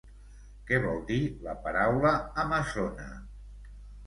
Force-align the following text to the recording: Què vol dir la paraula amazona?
Què 0.69 0.79
vol 0.85 1.03
dir 1.11 1.17
la 1.49 1.53
paraula 1.67 2.15
amazona? 2.45 3.07